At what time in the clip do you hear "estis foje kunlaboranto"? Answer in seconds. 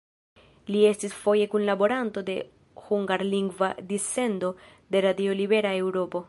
0.91-2.23